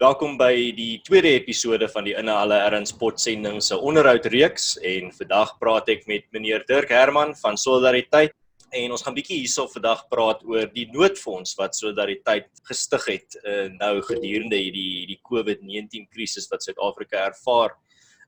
[0.00, 5.90] Welkom by die tweede episode van die Inhale Erns Sportsending se onderhoudreeks en vandag praat
[5.92, 8.32] ek met meneer Dirk Herman van Solidariteit
[8.72, 13.66] en ons gaan bietjie hierso vandag praat oor die noodfonds wat Solidariteit gestig het uh,
[13.74, 17.76] nou gedurende hierdie hierdie COVID-19 krisis wat Suid-Afrika ervaar.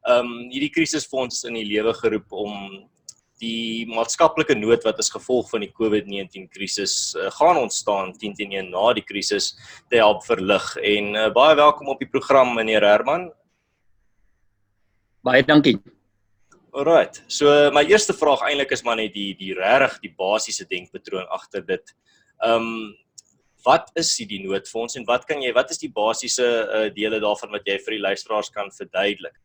[0.05, 2.53] Um, hierdie krisisfonds is in die lewe geroep om
[3.43, 8.55] die maatskaplike nood wat as gevolg van die COVID-19 krisis uh, gaan ontstaan 10 teen
[8.55, 9.53] 1 na die krisis
[9.91, 13.31] te help verlig en uh, baie welkom op die program meneer Herman.
[15.27, 15.77] Baie dankie.
[16.73, 17.21] Alrite.
[17.29, 21.65] So my eerste vraag eintlik is maar net die die regtig die basiese denkpatroon agter
[21.67, 21.95] dit.
[22.43, 22.99] Ehm um,
[23.63, 27.53] wat is die noodfonds en wat kan jy wat is die basiese uh, dele daarvan
[27.55, 29.37] wat jy vir die luisteraars kan verduidelik?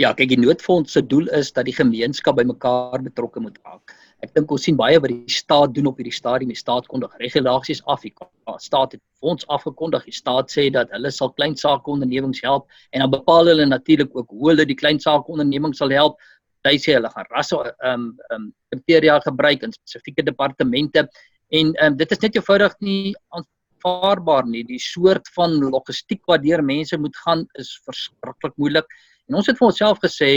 [0.00, 3.92] Ja, kyk die noodfonds se doel is dat die gemeenskap bymekaar betrokke moet raak.
[4.24, 6.48] Ek dink ons sien baie wat die staat doen op hierdie stadium.
[6.54, 8.06] Die staat kondig regulasies af.
[8.06, 8.14] Die
[8.64, 10.06] staat het fonds afgekondig.
[10.08, 14.16] Die staat sê dat hulle sal klein sake ondernemings help en dan bepaal hulle natuurlik
[14.16, 16.16] ook hoe hulle die klein sake ondernemings sal help.
[16.64, 21.74] Hulle sê hulle gaan rasse ehm um, ehm um, kriteria gebruik in spesifieke departemente en
[21.74, 24.64] ehm um, dit is net eenvoudig nie aanvaarbaar nie.
[24.64, 29.00] Die soort van logistiek wat deur mense moet gaan is verskriklik moeilik.
[29.30, 30.30] En ons het vir onsself gesê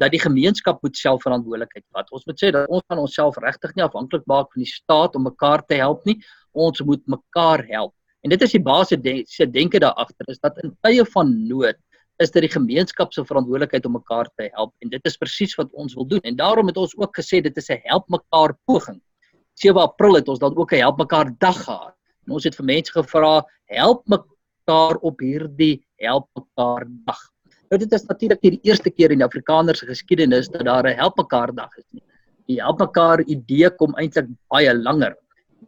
[0.00, 2.08] dat die gemeenskap moet self verantwoordelikheid vat.
[2.14, 5.28] Ons moet sê dat ons van onsself regtig nie afhanklik maak van die staat om
[5.28, 6.18] mekaar te help nie.
[6.52, 7.94] Ons moet mekaar help.
[8.24, 11.78] En dit is die basiese denke daar agter is dat in tye van nood
[12.20, 15.70] is dit die gemeenskap se verantwoordelikheid om mekaar te help en dit is presies wat
[15.72, 16.20] ons wil doen.
[16.28, 19.00] En daarom het ons ook gesê dit is 'n help mekaar poging.
[19.54, 21.96] 7 April het ons dan ook 'n help mekaar dag gehad.
[22.26, 27.20] En ons het vir mense gevra help mekaar op hierdie help mekaar dag.
[27.70, 30.98] Nou dit is natuurlik nie die eerste keer in Afrikaner se geskiedenis dat daar 'n
[30.98, 32.02] help mekaar dag is nie.
[32.48, 35.14] Die help mekaar idee kom eintlik baie langer.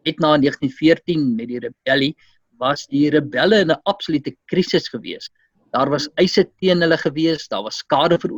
[0.05, 2.17] Net na 1914 met die rebellie
[2.59, 5.31] was die rebelle in 'n absolute krisis gewees.
[5.73, 8.31] Daar was eise teen hulle gewees, daar was skade vir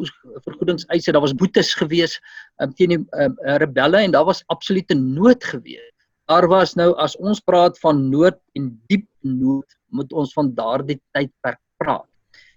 [0.44, 2.20] vergoedingseise, daar was boetes gewees
[2.60, 5.90] um, teen die um, rebelle en daar was absolute nood gewees.
[6.28, 11.00] Daar was nou as ons praat van nood en diep nood, moet ons van daardie
[11.12, 12.13] tydperk praat.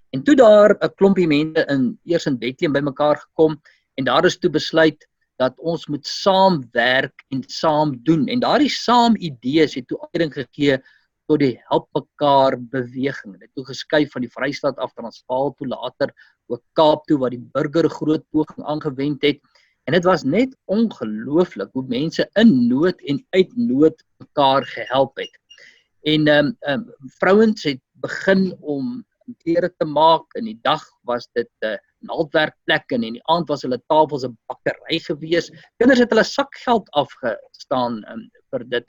[0.09, 3.61] En toe daar 'n klompie mense in eers in Bethlehem bymekaar gekom
[3.95, 5.07] en daar is toe besluit
[5.37, 8.27] dat ons moet saamwerk en saam doen.
[8.27, 10.79] En daardie saam idees het toe uiting gegee
[11.27, 13.33] tot die help mekaar beweging.
[13.33, 16.13] Dit het toe geskuif van die Vrystaat af Transvaal toe later
[16.47, 19.39] ook Kaap toe waar die burger groot poging aangewend het.
[19.87, 25.39] En dit was net ongelooflik hoe mense in nood en uit nood mekaar gehelp het.
[26.01, 29.05] En ehm um, um, vrouens het begin om
[29.43, 30.25] klere te maak.
[30.35, 31.77] In die dag was dit 'n uh,
[32.07, 35.51] naaldwerkplek en in die aand was hulle tafels 'n bakkery gewees.
[35.79, 38.85] Kinders het hulle sakgeld afgestaan um, vir dit.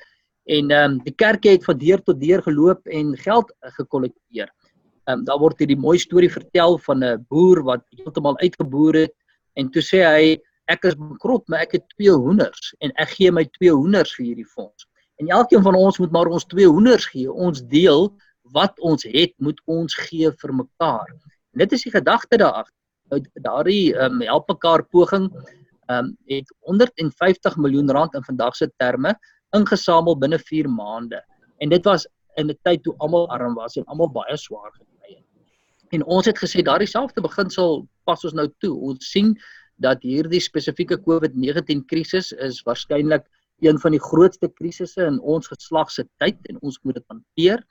[0.48, 4.48] En ehm um, die kerkie het van deur tot deur geloop en geld gekollekteer.
[5.09, 9.15] Ehm um, daar word hierdie mooi storie vertel van 'n boer wat heeltemal uitgeboer het
[9.56, 10.38] en toe sê hy
[10.69, 14.27] ek is bekrot maar ek het twee hoenders en ek gee my twee hoenders vir
[14.27, 14.87] hierdie fonds.
[15.19, 17.32] En elkeen van ons moet maar ons twee hoenders gee.
[17.32, 18.12] Ons deel
[18.53, 21.09] wat ons het, moet ons gee vir mekaar.
[21.53, 22.75] En dit is die gedagte daar agter.
[23.09, 28.56] Nou daardie ehm um, help mekaar poging ehm um, het 150 miljoen rand in vandag
[28.56, 29.14] se terme
[29.56, 31.22] ingesamel binne 4 maande.
[31.59, 35.15] En dit was in 'n tyd toe almal arm was en almal baie swaar gekry
[35.15, 35.25] het.
[35.88, 38.75] En ons het gesê daardie selfde beginsel pas ons nou toe.
[38.75, 39.36] Ons sien
[39.76, 43.25] dat hierdie spesifieke COVID-19 krisis is waarskynlik
[43.60, 47.65] een van die grootste krisisse in ons geslag se tyd en ons moet dit hanteer.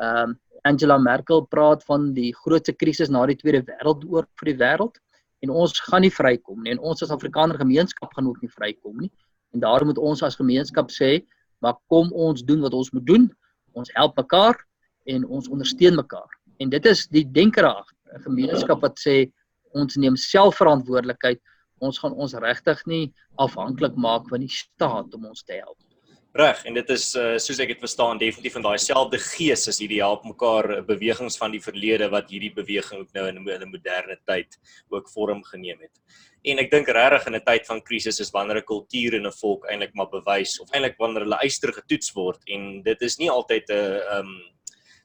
[0.00, 4.58] Ehm um, Angela Merkel praat van die grootste krisis na die Tweede Wêreldoorlog vir die
[4.60, 4.98] wêreld
[5.40, 8.98] en ons gaan nie vrykom nie en ons as Afrikaner gemeenskap gaan ook nie vrykom
[9.00, 9.10] nie.
[9.56, 11.24] En daarom moet ons as gemeenskap sê,
[11.64, 13.26] maar kom ons doen wat ons moet doen.
[13.72, 14.60] Ons help mekaar
[15.08, 16.28] en ons ondersteun mekaar.
[16.60, 19.32] En dit is die denkerag, 'n gemeenskap wat sê
[19.72, 21.40] ons neem selfverantwoordelikheid.
[21.80, 25.78] Ons gaan ons regtig nie afhanklik maak van die staat om ons te help.
[26.32, 29.80] Reg, en dit is uh, soos ek dit verstaan definitief van daai selfde gees as
[29.82, 33.70] hierdie help mekaar eh, bewegings van die verlede wat hierdie beweging ook nou in 'n
[33.72, 34.54] moderne tyd
[34.94, 35.90] ook vorm geneem het.
[36.46, 39.40] En ek dink regtig in 'n tyd van krisis is wanneer 'n kultuur en 'n
[39.42, 43.30] volk eintlik maar bewys of eintlik wanneer hulle eister getoets word en dit is nie
[43.30, 44.40] altyd 'n ehm um,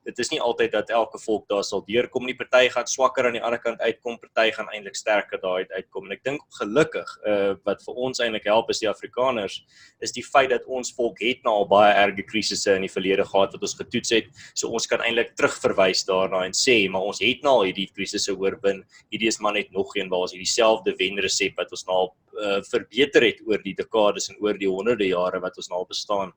[0.05, 2.35] dit is nie altyd dat elke volk daar sal deurkom nie.
[2.37, 6.05] Party gaan swakker aan die ander kant uitkom, party gaan eintlik sterker daai uitkom.
[6.05, 9.57] En ek dink gelukkig uh wat vir ons eintlik help is die Afrikaners
[10.03, 13.25] is die feit dat ons volk het nou al baie erge krisisse in die verlede
[13.25, 14.29] gehad wat ons getoets het.
[14.53, 18.35] So ons kan eintlik terugverwys daarna en sê, maar ons het nou al hierdie krisisse
[18.35, 18.83] oorwin.
[19.13, 22.13] Hierdie is maar net nog een waar ons hierdie selfde wenresep wat ons nou al
[22.35, 26.33] uh, verbeter het oor die dekades en oor die honderde jare wat ons nou bestaan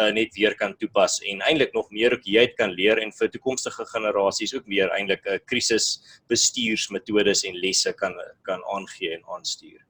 [0.00, 3.18] uh net weer kan toepas en eintlik nog meer ook het kan leer en en
[3.18, 9.80] vir toekomstige generasies ook weer eintlik 'n krisisbestuursmetodes en lesse kan kan aangee en aanstuur.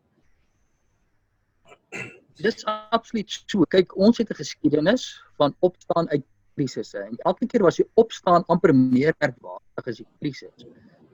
[2.36, 3.64] Dit is absoluut so.
[3.64, 6.24] Kyk, ons het 'n geskiedenis van opstaan uit
[6.56, 10.66] krisisse en elke keer was die opstaan amper meer merkwaardig as die krisis.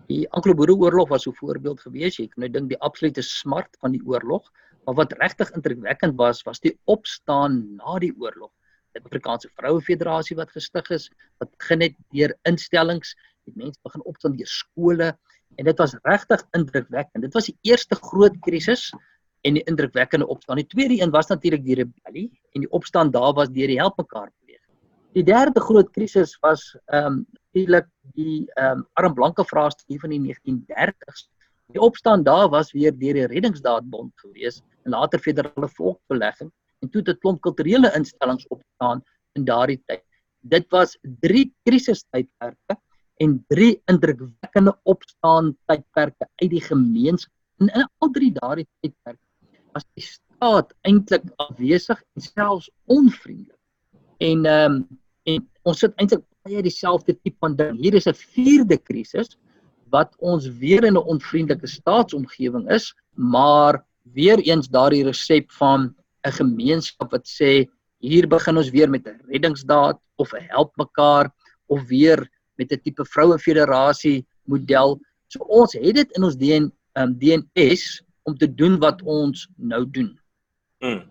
[0.08, 2.16] Die Anglo-Boereoorlog was so 'n voorbeeld gewees.
[2.16, 4.50] Jy kan nou dink die absolute smart van die oorlog,
[4.86, 8.50] maar wat regtig indrukwekkend was, was die opstaan na die oorlog.
[8.96, 11.08] Die Afrikaanse Vroue Federasie wat gestig is,
[11.38, 13.14] wat begin het deur instellings,
[13.48, 15.12] die mense begin opstaan deur skole
[15.56, 17.24] en dit was regtig indrukwekkend.
[17.24, 18.88] Dit was die eerste groot krisis
[19.46, 20.60] en die indrukwekkende opstaan.
[20.60, 23.96] Die tweede een was natuurlik die rebellie en die opstaan daar was deur die help
[23.98, 24.30] mekaar
[25.16, 30.12] Die derde groot krisis was ehm um, natuurlik die ehm um, arm blanke vraestel van
[30.12, 31.24] die 1930s.
[31.72, 36.52] Die opstand daar was weer deur die Reddingsdaadbond gewees en later federale volksbelegging
[36.82, 39.02] en toe het 'n klomp kulturele instellings opgestaan
[39.32, 40.04] in daardie tyd.
[40.40, 42.76] Dit was drie krisistydperke
[43.16, 47.34] en drie indrukwekkende opstaan tydperke uit die gemeenskap.
[47.58, 49.26] En in al drie daardie tydperke
[49.72, 53.58] was die staat eintlik afwesig en selfs onvriendelik.
[54.18, 54.98] En ehm um,
[55.28, 57.76] en ons sit eintlik baie dieselfde tipe van ding.
[57.76, 59.36] Hier is 'n vierde krisis
[59.90, 65.94] wat ons weer in 'n onvriendelike staatsomgewing is, maar weer eens daardie resep van
[66.28, 67.66] 'n gemeenskap wat sê
[68.04, 71.30] hier begin ons weer met 'n reddingsdaad of 'n help mekaar
[71.66, 72.28] of weer
[72.58, 75.00] met 'n tipe vroue federasie model.
[75.28, 79.84] So ons het dit in ons DNA, um, DNS om te doen wat ons nou
[79.90, 80.18] doen.
[80.78, 81.02] Mm.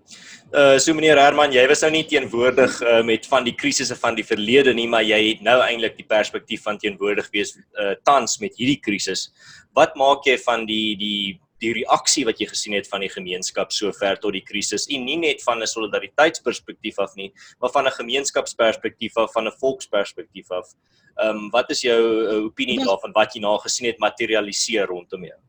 [0.55, 4.15] Uh so meneer Herman, jy was nou nie teenwoordig uh, met van die krisisse van
[4.15, 8.37] die verlede nie, maar jy het nou eintlik die perspektief van teenwoordig wees uh tans
[8.39, 9.27] met hierdie krisis.
[9.75, 11.19] Wat maak jy van die die
[11.63, 15.17] die reaksie wat jy gesien het van die gemeenskap sover tot die krisis en nie
[15.17, 20.73] net van 'n solidariteitsperspektief af nie, maar van 'n gemeenskapsperspektief af, van 'n volksperspektief af.
[21.17, 25.23] Ehm um, wat is jou uh, opinie daarvan wat jy nou gesien het materialiseer rondom
[25.23, 25.39] jou?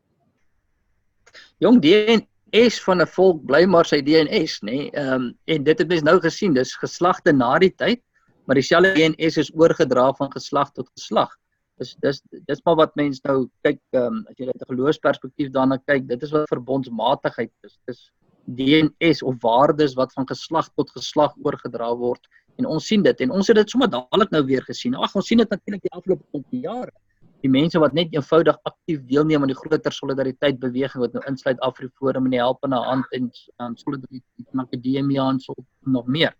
[1.59, 4.71] Jong, die S van 'n volk bly maar sy DNS, nê?
[4.71, 4.91] Nee?
[4.91, 8.01] Ehm um, en dit het mens nou gesien, dis geslagte na die tyd,
[8.45, 11.37] maar dieselfde DNS is oorgedra van geslag tot geslag.
[11.79, 13.37] Dis dis dis maar wat mense nou
[13.67, 17.77] kyk, ehm um, as jy uit 'n geloofsperspektief daarna kyk, dit is wat verbondsmatigheid is.
[17.87, 18.01] Dis
[18.59, 22.25] DNS of waardes wat van geslag tot geslag oorgedra word
[22.57, 24.95] en ons sien dit en ons het dit sommer dadelik nou weer gesien.
[24.95, 26.91] Ag, ons sien dit natuurlik die afgelope jare
[27.43, 31.59] die mense wat net eenvoudig aktief deelneem aan die groter solidariteit beweging wat nou insluit
[31.63, 33.29] Afriforum en die helpende hand en
[33.63, 35.55] um, solidariteit in akademie en so
[35.85, 36.35] nog meer.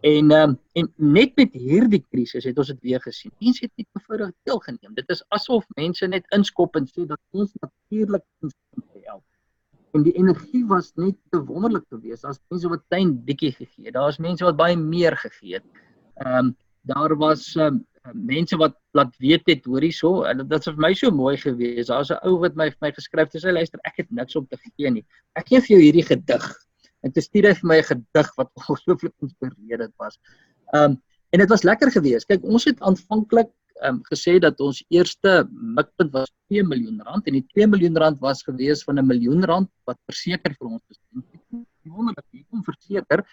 [0.00, 3.32] En um, en net met hierdie krisis het ons dit weer gesien.
[3.42, 4.94] Mense het net eenvoudig deelgeneem.
[4.94, 9.24] Dit is asof mense net inskop en sê dat ons natuurlik ons kan help.
[9.96, 12.22] En die energie was net te wonderlik geweest.
[12.22, 13.96] Daar's mense wat klein bietjie gegee het.
[13.96, 15.84] Daar's mense wat baie meer gegee het.
[16.22, 16.56] Ehm um,
[16.88, 17.82] daar was um,
[18.14, 21.90] mense wat laat weet het hoor hierso dit was vir my so mooi geweest.
[21.90, 23.42] Daar's 'n ou wat my vir my geskryf het.
[23.42, 25.04] Hy sê luister, ek het niks om te gee nie.
[25.34, 26.67] Ek gee vir jou hierdie gedig.
[27.06, 30.18] En toe stuur hy vir my 'n gedig wat ongelooflik inspirerend was.
[30.74, 31.00] Um
[31.30, 32.26] en dit was lekker geweest.
[32.26, 33.50] Kyk, ons het aanvanklik
[33.86, 38.18] um gesê dat ons eerste mikpunt was 2 miljoen rand en die 2 miljoen rand
[38.20, 40.98] was geweest van 'n miljoen rand wat verseker vir ons is.
[41.88, 43.24] Wonderlik, hier kom verseker.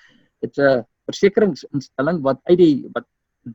[0.42, 3.08] Dit's 'n versekeringsinstelling wat uit die wat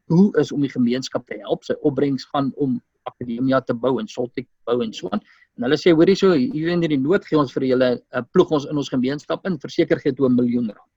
[0.07, 1.65] doel is om die gemeenskap te help.
[1.65, 5.23] Sy opbrengs gaan om akademia te bou en Soltek te bou en so aan.
[5.59, 8.23] En hulle sê hoorie so, hier in die nood gee ons vir julle 'n uh,
[8.33, 10.91] ploeg ons in ons gemeenskap in, verseker gee toe 'n miljoen rand.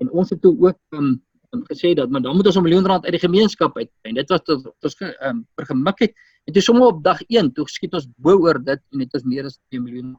[0.00, 1.20] En ons het toe ook um,
[1.54, 3.90] um, gesê dat maar dan moet ons 'n miljoen rand uit die gemeenskap uit.
[4.02, 6.14] En dit was tot ons um, vergemik het.
[6.46, 9.24] En toe sommer op dag 1 toe skiet ons bo oor dit en dit is
[9.24, 10.16] meer as 2 miljoen.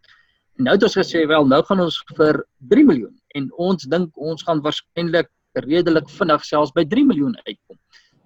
[0.58, 4.18] En nou het ons gesê wel, nou gaan ons vir 3 miljoen en ons dink
[4.18, 7.78] ons gaan waarskynlik redelik vinnig selfs by 3 miljoen uitkom.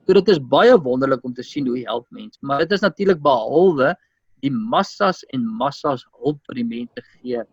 [0.05, 3.21] So dit is baie wonderlik om te sien hoe help mense, maar dit is natuurlik
[3.21, 3.95] behalwe
[4.43, 7.43] die massas en massas hulp wat die mense gee,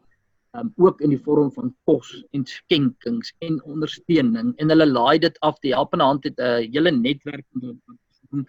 [0.59, 5.39] um, ook in die vorm van kos en skenkings en ondersteuning en hulle laai dit
[5.43, 8.47] af die helpende hand het 'n uh, hele netwerk van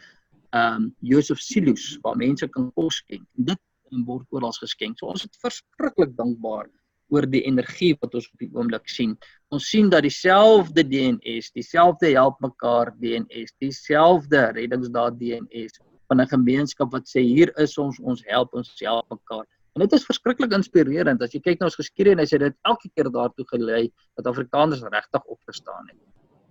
[0.53, 3.25] ehm um, Joseph Silus waar mense kan kos skenk.
[3.33, 3.59] Dit
[4.05, 4.97] word oral geskenk.
[4.97, 6.69] So ons is verskriklik dankbaar
[7.13, 9.17] oor die energie wat ons op die oomblik sien.
[9.53, 15.77] Ons sien dat dieselfde DNS, dieselfde help mekaar DNS, dieselfde reddingsdaad DNS
[16.13, 19.45] van 'n gemeenskap wat sê hier is ons, ons help ons help mekaar.
[19.73, 23.09] En dit is verskriklik inspirerend as jy kyk na ons geskiedenis, het dit elke keer
[23.09, 26.01] daartoe gelei dat Afrikaners regtig opgestaan het.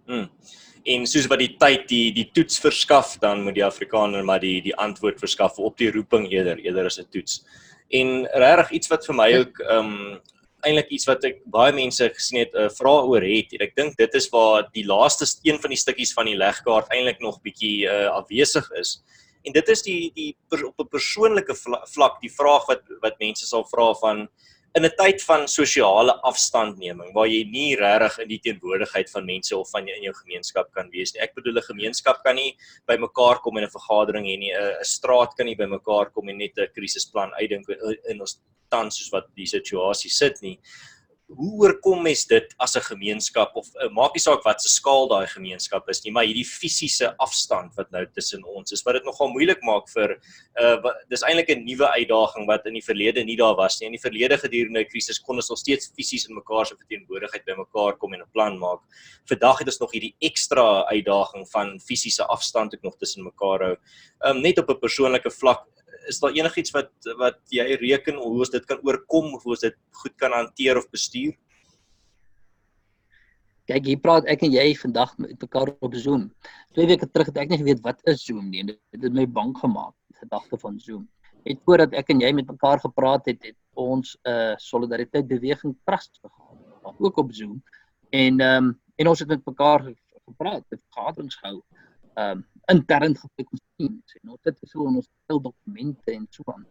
[0.06, 0.30] Mm.
[0.84, 4.60] En soos wat die tyd die die toets verskaf, dan moet die Afrikaner maar die
[4.62, 7.44] die antwoord verskaf op die roeping eerder eerder as 'n toets.
[7.90, 10.20] En regtig iets wat vir my ook ehm um,
[10.62, 13.52] eintlik iets wat ek baie mense gesien het 'n uh, vraag oor het.
[13.52, 16.90] En ek dink dit is waar die laaste een van die stukkies van die legkaart
[16.90, 19.02] eintlik nog bietjie uh, afwesig is.
[19.44, 21.54] En dit is die die per, op 'n persoonlike
[21.94, 24.28] vlak die vraag wat wat mense sal vra van
[24.74, 29.56] in 'n tyd van sosiale afstandneming waar jy nie regtig in die teenwoordigheid van mense
[29.56, 31.20] of van jou in jou gemeenskap kan wees nie.
[31.22, 32.56] Ek bedoel 'n gemeenskap kan nie
[32.86, 34.52] by mekaar kom in 'n vergadering hê nie.
[34.52, 37.68] 'n straat kan nie by mekaar kom en net 'n krisisplan uitdink
[38.08, 40.58] in ons tans soos wat die situasie sit nie
[41.36, 45.08] hoe oorkom mens dit as 'n gemeenskap of uh, maak nie saak wat se skaal
[45.08, 49.04] daai gemeenskap is nie, maar hierdie fisiese afstand wat nou tussen ons is, wat dit
[49.04, 50.16] nogal moeilik maak vir
[50.60, 53.86] uh wat, dis eintlik 'n nuwe uitdaging wat in die verlede nie daar was nie.
[53.86, 57.44] In die verlede gedurende 'n krisis kon ons nog steeds fisies in mekaar se verteenwoordigheid
[57.44, 58.80] by mekaar kom en 'n plan maak.
[59.26, 63.76] Vandag het ons nog hierdie ekstra uitdaging van fisiese afstand ook nog tussen mekaar hou.
[64.24, 65.71] Um net op 'n persoonlike vlak
[66.08, 66.90] is daar enigiets wat
[67.20, 70.78] wat jy reken hoe ons dit kan oorkom of hoe ons dit goed kan hanteer
[70.80, 71.34] of bestuur?
[73.70, 76.30] Kyk, hier praat ek en jy vandag met mekaar op Zoom.
[76.74, 78.64] Twee weke terug het ek nie geweet wat is Zoom nie.
[78.66, 81.06] Dit het my bang gemaak, die gedagte van Zoom.
[81.46, 85.76] Net voordat ek en jy met mekaar gepraat het, het ons 'n uh, solidariteit beweging
[85.86, 87.62] trust gehad, ook op Zoom.
[88.10, 89.92] En ehm um, en ons het met mekaar
[90.26, 91.62] gepraat, het vergaderings gehou.
[92.14, 96.44] Ehm um, intern gekyk ons teams en ons het so ons stel dokumente en so
[96.52, 96.66] aan.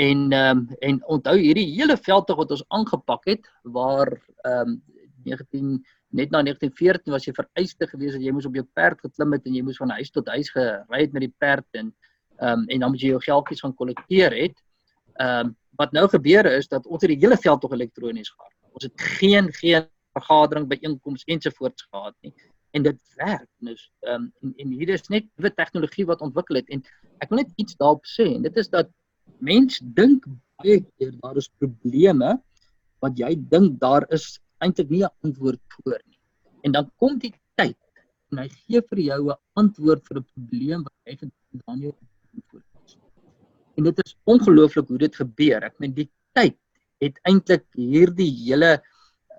[0.00, 4.12] En ehm um, en onthou hierdie hele veldtog wat ons aangepak het waar
[4.44, 4.82] ehm um,
[5.24, 5.72] 19
[6.16, 9.46] net na 1914 was jy vereiste gewees dat jy moes op jou perd geklim het
[9.46, 11.94] en jy moes van huis tot huis gery het met die perd en
[12.40, 14.56] ehm um, en dan moet jy jou geldjies gaan kollekteer het.
[15.16, 18.52] Ehm um, wat nou gebeur is dat ons het die hele veldtog elektronies gehad.
[18.76, 22.34] Ons het geen geen vergadering by einkoms ensovoorts gehad nie
[22.70, 23.48] en dit werk.
[23.58, 26.84] Dus ehm um, en, en hier is net nuwe tegnologie wat ontwikkel het en
[27.18, 28.90] ek wil net iets daarop sê en dit is dat
[29.38, 30.26] mens dink
[30.60, 32.36] baie keer daar is probleme
[33.04, 36.18] wat jy dink daar is eintlik nie 'n antwoord vir nie.
[36.64, 37.78] En dan kom die tyd
[38.30, 41.92] en hy gee vir jou 'n antwoord vir 'n probleem wat jy gedink dan nie
[41.92, 42.98] antwoord is.
[43.76, 45.64] En dit is ongelooflik hoe dit gebeur.
[45.64, 46.58] Ek meen die tyd
[47.00, 48.82] het eintlik hierdie hele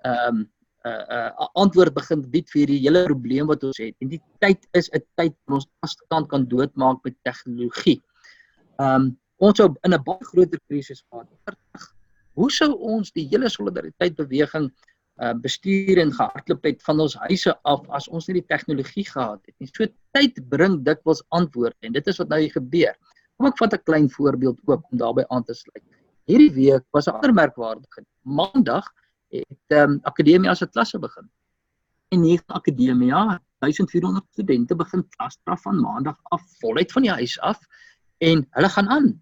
[0.02, 0.50] ehm um,
[0.84, 3.94] 'n uh, 'n uh, antwoord begin bied vir hierdie hele probleem wat ons het.
[4.02, 8.00] En die tyd is 'n tyd wat ons afstand kan doodmaak met tegnologie.
[8.78, 11.28] Um ons sou in 'n baie groter krisis gehad.
[12.34, 14.70] Hoe sou ons die hele solidariteit beweging
[15.22, 19.40] uh bestuur en gehardloop het van ons huise af as ons nie die tegnologie gehad
[19.46, 19.68] het nie.
[19.68, 19.86] So
[20.16, 22.94] tyd bring dikwels antwoorde en dit is wat nou hier gebeur.
[23.36, 25.84] Kom ek vat 'n klein voorbeeld ook om daarbey aan te sluit.
[26.26, 28.04] Hierdie week was 'n ander merkwaardige.
[28.24, 28.88] Maandag
[29.32, 31.30] het ehm um, akademia se klasse begin.
[32.08, 37.58] En nege akademia, 1400 studente begin klasstraf van maandag af voluit van die huis af
[38.18, 39.12] en hulle gaan aan.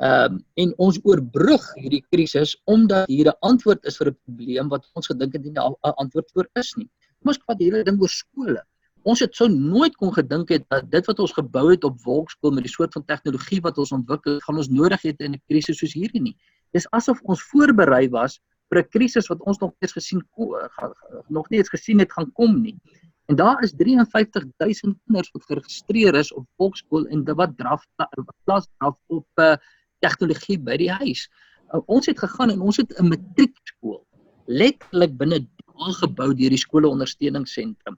[0.00, 4.68] Ehm um, en ons oorbrug hierdie krisis omdat hier 'n antwoord is vir 'n probleem
[4.68, 6.88] wat ons gedink het nie 'n antwoord vir is nie.
[7.18, 8.62] Kom ons vat hierdie ding oor skole.
[9.02, 12.52] Ons het sou nooit kon gedink het dat dit wat ons gebou het op Wolkskool
[12.52, 15.78] met die soort van tegnologie wat ons ontwikkel gaan ons nodig hê in 'n krisis
[15.78, 16.36] soos hierdie nie.
[16.72, 20.22] Dis asof ons voorberei was vir 'n krisis wat ons nog eers gesien
[21.28, 22.78] nog nie eens gesien het gaan kom nie.
[23.26, 27.84] En daar is 53000 kinders wat geregistreer is op volkskool en wat draf
[28.44, 29.56] klas draf op uh,
[29.98, 31.28] tegnologie by die huis.
[31.70, 34.06] Uh, ons het gegaan en ons het 'n matriekskool
[34.46, 37.96] letterlik binne dae gebou deur die skole ondersteuningsentrum.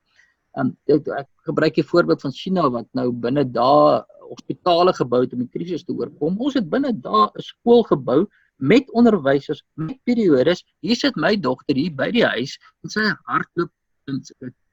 [0.60, 5.38] Um, ek, gebruik 'n voorbeeld van China wat nou binne dae hospitale gebou het om
[5.38, 6.36] die krisis te oorkom.
[6.40, 8.28] Ons het binne dae 'n skool gebou
[8.62, 10.62] met onderwysers, met periodes.
[10.86, 12.54] Hier sit my dogter hier by die huis
[12.84, 13.72] en sy hardloop
[14.10, 14.22] in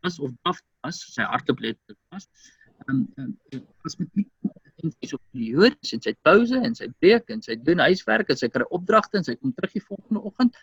[0.07, 2.27] as of af as sy hardloop let as
[2.87, 3.33] en en
[3.87, 4.27] as met die
[4.79, 8.39] en sy op die hoor, sy pouse en sy breek en sy doen huiswerk en
[8.39, 10.61] sy kry opdragte en sy kom terug die volgende oggend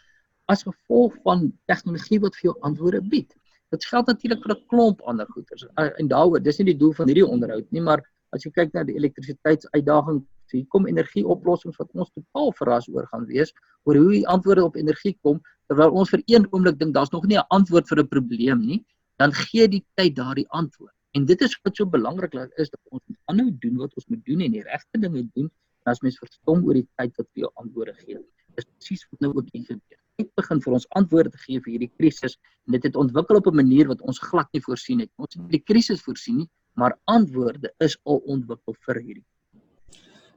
[0.53, 3.35] as gevolg van tegnologie wat vir jou antwoorde bied.
[3.75, 5.67] Dit geld natuurlik vir 'n klomp ander goeders.
[5.99, 8.85] En daaroor, dis nie die doel van hierdie onderhoud nie, maar as jy kyk na
[8.85, 13.53] die elektrisiteitsuitdaging So hier kom energieoplossings wat ons totaal verras oor gaan wees
[13.87, 15.41] oor hoe die antwoorde op energie kom
[15.71, 18.85] terwyl ons vir een oomblik dink daar's nog nie 'n antwoord vir 'n probleem nie,
[19.19, 20.95] dan gee die tyd daardie antwoord.
[21.17, 24.25] En dit is wat so belangrik is dat ons moet aanhou doen wat ons moet
[24.25, 25.51] doen en die regte dinge doen
[25.85, 28.19] en as mens verstom oor die tyd wat vir jou antwoorde gee.
[28.55, 29.99] Dis presies wat nou ook gebeur.
[30.17, 33.47] Dit begin vir ons antwoorde te gee vir hierdie krisis en dit het ontwikkel op
[33.47, 35.11] 'n manier wat ons glad nie voorsien het.
[35.17, 36.49] Ons het die krisis voorsien nie,
[36.81, 39.27] maar antwoorde is al ontwikkel vir hierdie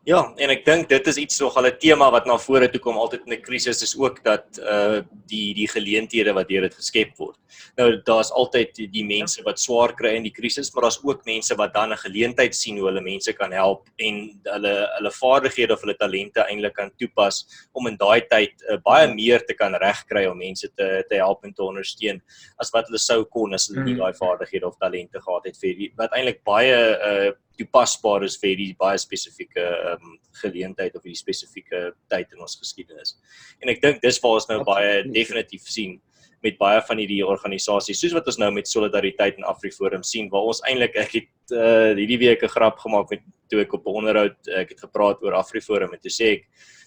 [0.09, 2.97] Ja, en ek dink dit is iets nog 'n tema wat na vore toe kom
[2.97, 7.11] altyd in 'n krisis is ook dat uh die die geleenthede wat deur dit geskep
[7.17, 7.37] word.
[7.77, 11.55] Nou daar's altyd die, mense wat swaar kry in die krisis, maar daar's ook mense
[11.55, 15.81] wat dan 'n geleentheid sien hoe hulle mense kan help en hulle hulle vaardighede of
[15.81, 20.25] hulle talente eintlik kan toepas om in daai tyd uh, baie meer te kan regkry
[20.25, 22.21] om mense te te help en te ondersteun
[22.57, 23.99] as wat hulle sou kon as hulle nie mm.
[23.99, 28.55] daai vaardighede of talente gehad het vir die, wat eintlik baie uh toepasbaar is vir
[28.59, 33.17] die baie spesifieke ehm um, geleentheid of die spesifieke tyd in ons geskiedenis.
[33.59, 35.97] En ek dink dis waar ons nou baie definitief sien
[36.45, 40.47] met baie van hierdie organisasies soos wat ons nou met solidariteit en Afriforum sien waar
[40.51, 43.97] ons eintlik ek het uh, hierdie week 'n grap gemaak met toe ek op 'n
[44.01, 46.45] onderhoud ek het gepraat oor Afriforum en toe sê ek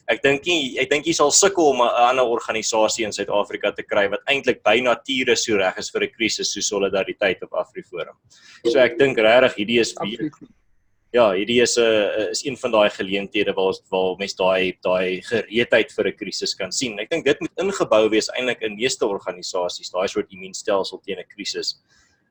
[0.08, 3.82] ek dink nie ek dink jy sal sukkel om 'n ander organisasie in Suid-Afrika te
[3.82, 8.16] kry wat eintlik by nature so reg is vir 'n krisis so solidariteit op Afriforum.
[8.64, 10.30] So ek dink regtig hierdie is wie,
[11.12, 15.22] ja, hierdie is 'n uh, is een van daai geleenthede waar waar mense daai daai
[15.22, 16.98] gereedheid vir 'n krisis kan sien.
[16.98, 21.28] Ek dink dit moet ingebou wees eintlik in meeste organisasies, daai soort immuunstelsel teen 'n
[21.34, 21.82] krisis.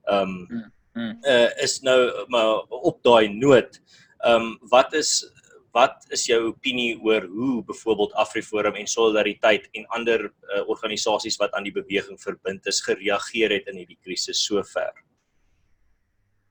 [0.07, 1.19] Ehm um, mm, mm.
[1.25, 3.79] uh, is nou maar op daai noot.
[4.25, 5.29] Ehm um, wat is
[5.73, 11.53] wat is jou opinie oor hoe byvoorbeeld Afriforum en Solidariteit en ander uh, organisasies wat
[11.53, 14.91] aan die beweging verbind is gereageer het in hierdie krisis sover?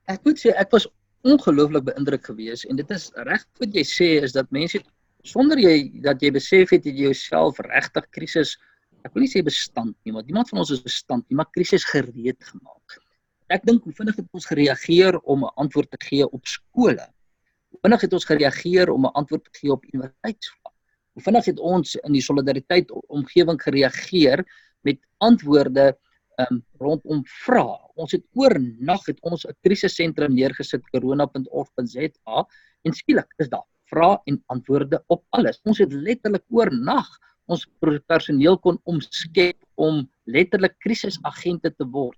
[0.09, 0.87] Ek moet sê ek was
[1.27, 4.81] ongelooflik beïndruk geweest en dit is reg wat jy sê is dat mense
[5.23, 8.57] sonder jy dat jy besef het jy jouself regtig krisis
[9.05, 11.85] ek wil nie sê bestand nie want niemand van ons is bestand nie maar krisis
[11.89, 12.99] gereed gemaak.
[13.51, 17.05] Ek dink hoe vinnig het ons gereageer om 'n antwoord te gee op skole.
[17.71, 20.75] Hoe vinnig het ons gereageer om 'n antwoord te gee op universiteitsvlak.
[21.13, 24.45] Hoe vinnig het ons in die solidariteit omgewing gereageer
[24.81, 25.97] met antwoorde
[26.49, 27.65] um, rondom vra.
[27.95, 32.45] Ons het oornag het ons 'n krisissentrum neergesit corona.org.za
[32.83, 35.59] en skielik is daar vra en antwoorde op alles.
[35.63, 37.07] Ons het letterlik oornag
[37.51, 37.67] ons
[38.07, 42.17] personeel kon omskep om letterlik krisisagente te word.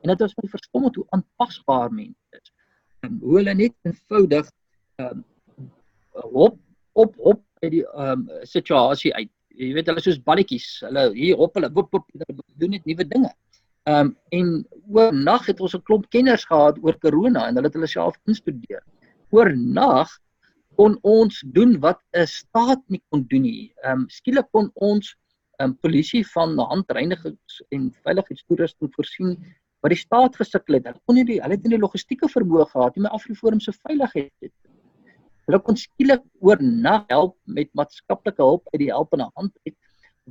[0.00, 2.52] En dit was my verstommend hoe aanpasbaar mense is.
[3.04, 4.48] Um, hoe hulle net eenvoudig
[5.00, 5.24] um,
[6.32, 6.56] hop
[6.92, 9.30] op op uit die um, situasie uit.
[9.60, 10.68] Jy weet hulle soos balletjies.
[10.86, 12.08] Hulle hier op hulle wop wop
[12.60, 13.32] doen net nuwe dinge.
[13.88, 14.48] Ehm um, en
[14.92, 18.82] oornag het ons 'n klomp kenners gehad oor corona en hulle het hulle self instudeer.
[19.30, 20.10] Oornag
[20.76, 23.72] kon ons doen wat 'n staat nie kon doen nie.
[23.84, 25.16] Ehm um, skielik kon ons
[25.60, 29.32] ehm um, polisie van handreinigings en veiligheidstoerusting voorsien
[29.80, 30.86] wat die staat gesukkel het.
[30.86, 33.72] Hulle kon nie die hulle het nie die logistieke vermoë gehad nie met Afriforum se
[33.72, 34.52] veiligheid het.
[35.48, 39.76] Hulle kon skielik oornag help met maatskaplike hulp uit die helpende hand uit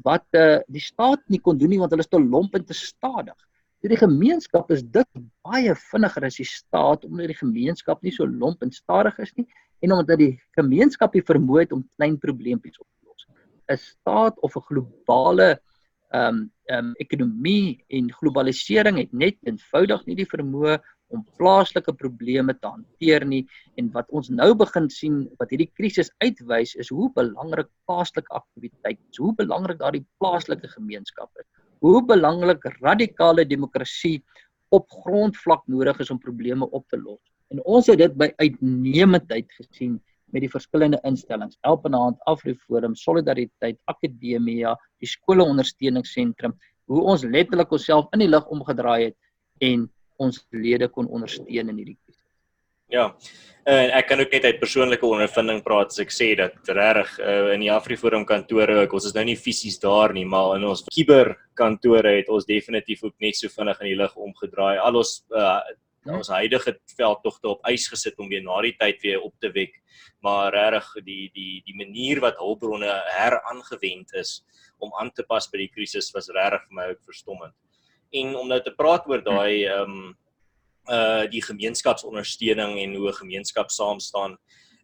[0.06, 2.78] wat uh, die staat nie kon doen nie want hulle is te lomp en te
[2.78, 3.38] stadig.
[3.80, 5.08] So die gemeenskap is dit
[5.48, 9.46] baie vinniger as die staat omdat die gemeenskap nie so lomp en stadig is nie
[9.86, 13.28] en omdat die gemeenskap die vermoë het om klein probleempies op te los.
[13.72, 15.50] 'n Staat of 'n globale
[16.12, 20.76] ehm um, ehm um, ekonomie en globalisering het net eenvoudig nie die vermoë
[21.16, 23.46] om plaaslike probleme te hanteer nie
[23.78, 29.00] en wat ons nou begin sien wat hierdie krisis uitwys is hoe belangrik plaaslike aktiwiteit
[29.00, 31.48] is, hoe belangrik daardie plaaslike gemeenskap is,
[31.80, 34.20] hoe belangrik radikale demokrasie
[34.76, 37.22] op grondvlak nodig is om probleme op te los.
[37.50, 39.98] En ons het dit by uitnemendheid gesien
[40.30, 46.54] met die verskillende instellings, Helpende Hand, Afriforum, Solidariteit, Akademia, die skoolondersteuningsentrum,
[46.90, 49.18] hoe ons letterlik onsself in die lig omgedraai het
[49.66, 49.88] en
[50.22, 51.98] ons lede kon ondersteun in hierdie.
[52.90, 53.14] Ja.
[53.70, 57.52] En ek kan ook net uit persoonlike ondervinding praat as ek sê dat regtig uh,
[57.54, 60.82] in die Afriforum kantore ook ons is nou nie fisies daar nie, maar in ons
[60.90, 64.80] kiber kantore het ons definitief ook net so vinnig in die lig omgedraai.
[64.82, 65.60] Al ons uh,
[66.10, 69.76] ons huidige veldtogte op ys gesit om weer na die tyd weer op te wek.
[70.26, 74.40] Maar regtig die die die manier wat hulpbronne heraangewend is
[74.80, 77.54] om aan te pas by die krisis was regtig vir my ook verstommend
[78.12, 80.10] en om nou te praat oor daai ehm um,
[80.90, 84.38] uh die gemeenskapsondersteuning en hoe 'n gemeenskap saam staan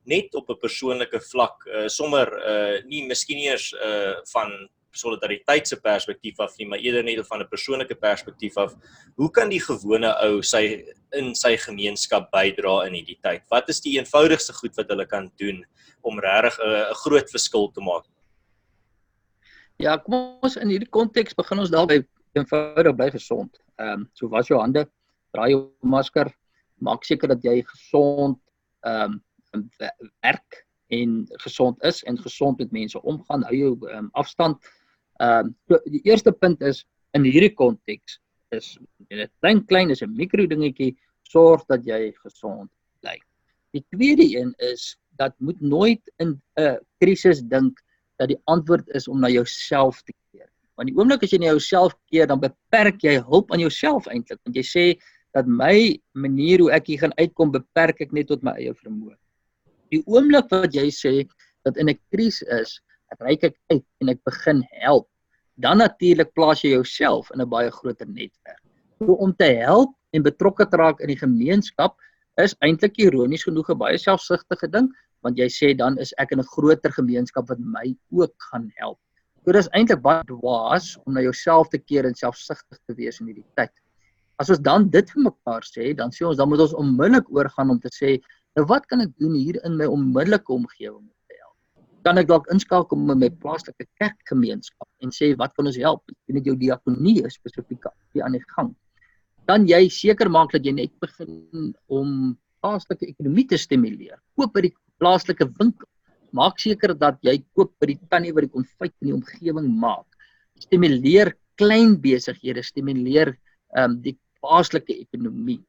[0.06, 5.76] net op 'n persoonlike vlak uh sommer uh nie miskien eers uh van solidariteit se
[5.76, 8.76] perspektief af nie maar eerder net van 'n persoonlike perspektief af.
[9.16, 13.42] Hoe kan die gewone ou sy in sy gemeenskap bydra in hierdie tyd?
[13.50, 15.66] Wat is die eenvoudigste goed wat hulle kan doen
[16.02, 18.06] om regtig 'n groot verskil te maak?
[19.78, 23.60] Ja, kom ons in hierdie konteks begin ons daarby eenvoudig bly gesond.
[23.80, 24.88] Ehm um, so was jou hande,
[25.36, 26.32] dra jou masker,
[26.84, 28.40] maak seker dat jy gesond
[28.88, 29.20] ehm
[29.56, 29.70] um,
[30.22, 34.60] werk en gesond is en gesond met mense omgaan, hou jou um, afstand.
[35.20, 38.20] Ehm um, so die eerste punt is in hierdie konteks
[38.56, 38.76] is
[39.10, 42.70] dit klein klein is 'n mikro dingetjie sorg dat jy gesond
[43.02, 43.18] bly.
[43.74, 47.82] Die tweede een is dat moet nooit in 'n krisis dink
[48.20, 50.50] dat die antwoord is om na jouself te keer.
[50.76, 54.40] Want die oomblik as jy na jouself keer, dan beperk jy hulp aan jouself eintlik,
[54.44, 54.86] want jy sê
[55.36, 59.16] dat my manier hoe ek hier gaan uitkom beperk ek net tot my eie vermoë.
[59.92, 61.28] Die oomblik wat jy sê
[61.68, 62.80] dat in 'n krisis is,
[63.20, 65.08] reik ek uit en ek begin help,
[65.58, 68.64] dan natuurlik plaas jy jouself in 'n baie groter netwerk.
[69.00, 71.96] So om te help en betrokke te raak in die gemeenskap
[72.38, 74.92] is eintlik ironies genoeg 'n baie selfsugtige ding,
[75.24, 79.00] want jy sê dan is ek in 'n groter gemeenskap wat my ook gaan help.
[79.46, 83.28] So dis eintlik baie dwaas om na jouself te keer en selfsugtig te wees in
[83.28, 83.72] hierdie tyd.
[84.42, 87.72] As ons dan dit vir mekaar sê, dan sê ons dan moet ons onmiddellik oorgaan
[87.72, 88.18] om te sê,
[88.56, 91.08] nou wat kan ek doen hier in my onmiddellike omgewing?
[92.06, 96.04] kan ek dalk inskakel met my plaaslike kerkgemeenskap en sê wat kan ons help?
[96.30, 97.88] Jy net jou diakonie spesifiek
[98.22, 98.70] aan die gang.
[99.50, 104.20] Dan jy seker maak dat jy net begin om plaaslike ekonomie te stimuleer.
[104.38, 105.90] Koop by die plaaslike winkel.
[106.36, 110.06] Maak seker dat jy koop by die tannie wat die konfyt in die omgewing maak.
[110.62, 113.34] Stimuleer klein besighede, stimuleer
[113.76, 114.14] ehm um, die
[114.46, 115.62] plaaslike ekonomie.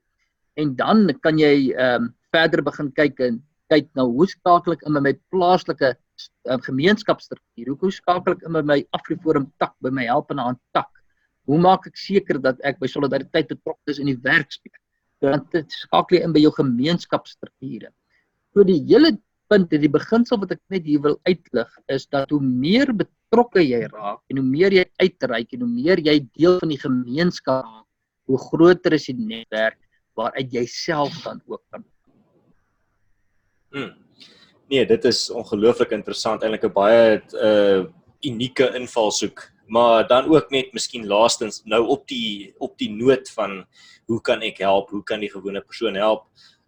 [0.61, 3.39] En dan kan jy ehm um, verder begin kyk en
[3.73, 7.77] kyk nou hoe skakel ek in met plaaslike uh, gemeenskapsstruktuur?
[7.81, 10.91] Hoe skakel ek in my Afriforum tak by my helpende hand tak?
[11.47, 14.77] Hoe maak ek seker dat ek by solidariteit betrokke is in die werksplek?
[15.25, 17.93] Dan skakel jy in by jou gemeenskapsstrukture.
[18.53, 19.17] So die hele
[19.51, 23.85] punt, die beginsel wat ek net hier wil uitlig is dat hoe meer betrokke jy
[23.93, 27.86] raak en hoe meer jy uitreik en hoe meer jy deel van die gemeenskap,
[28.27, 29.79] hoe groter is die netwerk
[30.17, 31.85] waaruit jy self dan ook kan
[33.77, 33.93] Hmm.
[34.71, 37.85] Nee, dit is ongelooflik interessant, eintlik 'n baie uh
[38.25, 43.67] unieke invalshoek, maar dan ook net miskien laastens nou op die op die noot van
[44.07, 44.91] hoe kan ek help?
[44.91, 46.25] Hoe kan die gewone persoon help?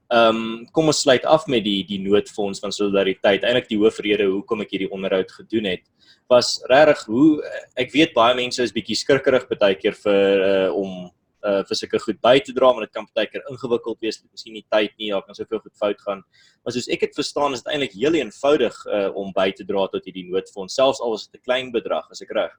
[0.08, 3.42] Ehm um, kom ons sluit af met die die noodfonds van solidariteit.
[3.42, 5.82] Eintlik die hoofrede hoekom ek hierdie onderhoud gedoen het
[6.28, 7.42] was regtig hoe
[7.74, 11.10] ek weet baie mense is bietjie skrikkerig baie keer vir uh om
[11.46, 14.54] uh vir sulke goed by te dra want dit kan baie keer ingewikkeld wees, miskien
[14.58, 16.22] nie tyd nie, daar kan soveel goed fout gaan.
[16.64, 19.86] Maar soos ek dit verstaan is dit eintlik heel eenvoudig uh om by te dra
[19.92, 22.52] tot hierdie noodfonds, selfs al is dit 'n klein bedrag, as ek reg.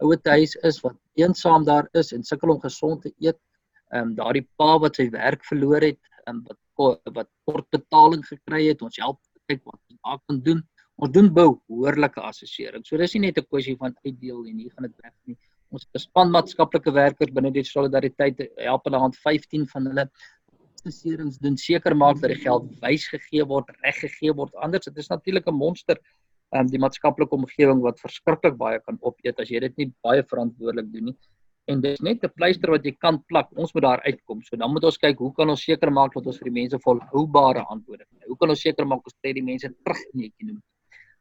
[0.04, 3.40] ouer huis is wat eensaam daar is en sukkel om gesond te eet.
[3.94, 6.60] Ehm um, daardie pa wat sy werk verloor het en wat
[7.16, 8.82] wat kort betaling gekry het.
[8.82, 10.64] Ons help kyk wat ons daar kan doen.
[10.96, 12.84] Ons doen behoorlike assessering.
[12.88, 15.38] So dis nie net 'n kwessie van uitdeel en hier gaan dit weg nie.
[15.72, 20.10] Ons span maatskaplike werkers binne die solidariteit help hulle aan 15 van hulle
[20.86, 24.54] investerings doen seker maak dat die geld wys gegee word, reg gegee word.
[24.62, 25.98] Anders dit is natuurlik 'n monster
[26.54, 30.24] en um, die maatskaplike omgewing wat verskriklik baie kan opeet as jy dit nie baie
[30.24, 31.18] verantwoordelik doen nie.
[31.68, 33.50] En dis net 'n pleister wat jy kan plak.
[33.58, 34.44] Ons moet daar uitkom.
[34.44, 36.78] So dan moet ons kyk hoe kan ons seker maak dat ons vir die mense
[36.80, 38.28] volhoubare antwoorde gee.
[38.28, 40.64] Hoe kan ons seker maak ons kry die mense terug in die ekonomie?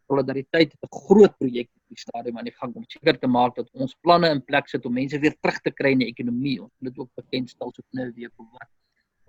[0.06, 3.56] Solidariteit het 'n groot projek op die stadium aan die gang om seker te maak
[3.56, 6.60] dat ons planne in plek sit om mense weer terug te kry in die ekonomie.
[6.60, 8.68] Ons moet ook bekendstel so binne 'n week of wat.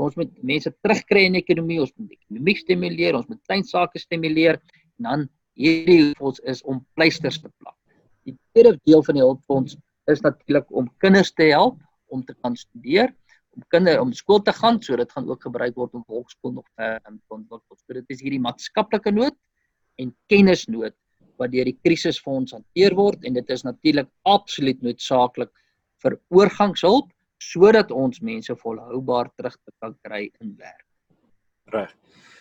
[0.02, 3.64] Ons moet mense terugkry in die ekonomie, ons moet die ekonomie stimuleer, ons moet klein
[3.68, 4.60] sake stimuleer
[5.00, 7.78] en dan hierdie fonds is om pleisters te plak.
[8.28, 9.78] Die tweede deel van die hulpfonds
[10.12, 11.80] is natuurlik om kinders te help
[12.14, 13.14] om te kan studeer,
[13.56, 16.68] om kinders om skool te gaan, so dit gaan ook gebruik word om volkskool nog
[16.76, 17.80] uh, te ontwikkel.
[17.80, 19.38] So dit is hierdie maatskaplike nood
[20.02, 20.96] en kennisnood
[21.40, 25.52] wat deur die krisisfonds hanteer word en dit is natuurlik absoluut noodsaaklik
[26.04, 27.10] vir oorgangshulp
[27.42, 30.86] sodat ons mense volhoubaar terug te kan kry in werk.
[31.74, 31.96] Reg.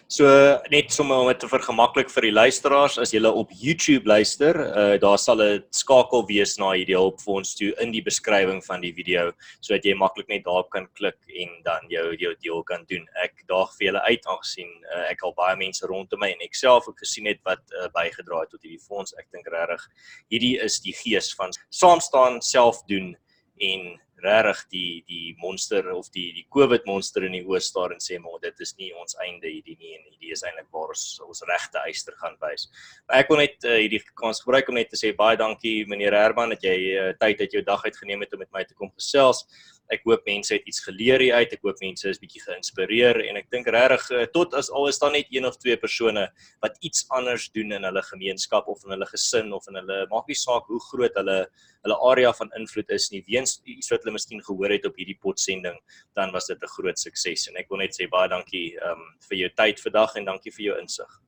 [0.07, 0.29] So
[0.69, 4.97] net sommer om dit te vergemaklik vir die luisteraars as jy op YouTube luister, uh,
[5.01, 8.83] daar sal 'n skakel wees na hierdie hulp vir ons toe in die beskrywing van
[8.83, 12.85] die video sodat jy maklik net daarop kan klik en dan jou jou deel kan
[12.85, 13.07] doen.
[13.25, 16.55] Ek daag vir julle uit aangesien uh, ek al baie mense rondom my en ek
[16.55, 19.15] self ook gesien het wat uh, bygedra het tot hierdie fonds.
[19.19, 19.89] Ek dink regtig
[20.31, 23.17] hierdie is die gees van saam staan, self doen
[23.57, 28.03] en regtig die die monster of die die COVID monster in die oë staar en
[28.03, 31.05] sê maar dit is nie ons einde hierdie nie en hierdie is eintlik waar ons
[31.27, 32.69] ons regte eyster gaan wys.
[33.09, 36.17] Maar ek wil net uh, hierdie kans gebruik om net te sê baie dankie meneer
[36.17, 38.77] Herman dat jy uh, tyd uit jou dag uit geneem het om met my te
[38.79, 39.45] kom gesels.
[39.93, 41.53] Ek hoop mense het iets geleer hier uit.
[41.53, 44.99] Ek hoop mense is bietjie geïnspireer en ek dink regtig uh, tot as al is
[45.03, 46.25] daar net een of twee persone
[46.65, 50.31] wat iets anders doen in hulle gemeenskap of in hulle gesin of in hulle maak
[50.31, 51.39] nie saak hoe groot hulle
[51.85, 55.19] hulle area van invloed is nie weens iets wat hulle miskien gehoor het op hierdie
[55.21, 55.77] potsending
[56.17, 59.39] dan was dit 'n groot sukses en ek wil net sê baie dankie um, vir
[59.39, 61.21] jou tyd vandag en dankie vir jou insig.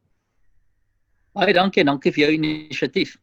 [1.37, 3.19] Baie dankie en dankie vir jou inisiatief.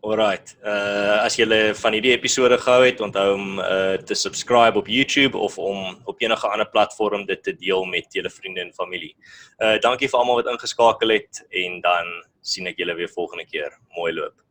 [0.00, 0.56] Alright.
[0.64, 1.44] Uh as jy
[1.76, 6.22] van hierdie episode gehou het, onthou om uh te subscribe op YouTube of om op
[6.24, 9.12] enige ander platform dit te deel met julle vriende en familie.
[9.60, 13.76] Uh dankie vir almal wat ingeskakel het en dan sien ek julle weer volgende keer.
[13.96, 14.49] Mooi loop.